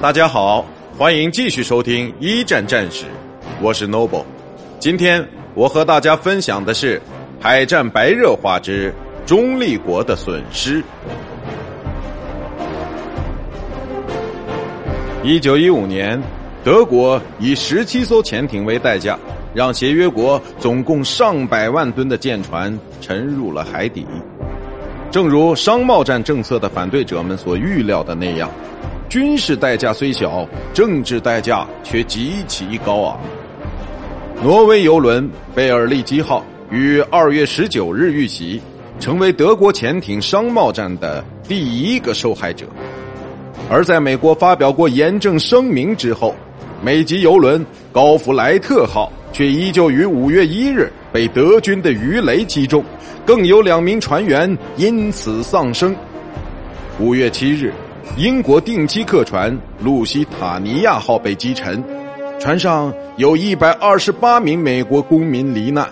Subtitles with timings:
[0.00, 0.66] 大家好，
[0.98, 3.06] 欢迎继续收听一战战史，
[3.62, 4.26] 我是 Noble。
[4.78, 7.00] 今天我和大家分享的是
[7.40, 8.92] 海战白热化之
[9.24, 10.84] 中立国的损失。
[15.22, 16.22] 一九一五年，
[16.62, 19.18] 德国以十七艘潜艇为代价，
[19.54, 24.06] 让协约国总共上百万吨的舰船沉入了海底。
[25.14, 28.50] 正如商贸战政策的反对者们所预料的那样，
[29.08, 33.20] 军事代价虽小，政治代价却极其高昂。
[34.42, 38.60] 挪威游轮“贝尔利基号”于二月十九日遇袭，
[38.98, 42.66] 成为德国潜艇商贸战的第一个受害者。
[43.70, 46.34] 而在美国发表过严正声明之后，
[46.82, 52.82] 美籍游轮“高弗莱特号”却依旧于五月一日被德军的鱼雷击中。
[53.26, 55.96] 更有两名船员因此丧生。
[57.00, 57.72] 五月七日，
[58.18, 61.82] 英国定期客船“路西塔尼亚号”被击沉，
[62.38, 65.88] 船上有一百二十八名美国公民罹难。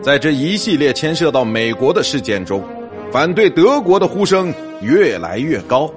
[0.00, 2.62] 在这一系列牵涉到美国的事件中，
[3.10, 5.92] 反对德国的呼声越来越高。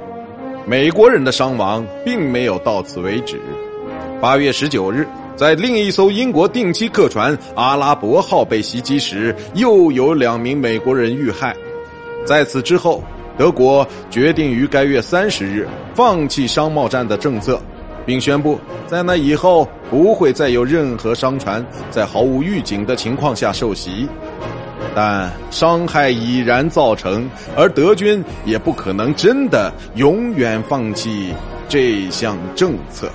[0.67, 3.39] 美国人的伤亡并没有到此为止。
[4.19, 5.07] 八月十九日。
[5.35, 11.53] 在另一艘英国定期客船“阿拉伯号”被袭击时，又有两名美国人遇害。
[12.23, 13.03] 在此之后，
[13.37, 17.59] 德国决定于该月三十日放弃商贸战的政策，
[18.05, 24.07] 并宣布在那以后不会再有任何商船在毫无预警的情况下受袭。
[24.95, 31.33] 但伤害已然造成，而德军也不可能真的永远放弃
[31.67, 33.09] 这项政策。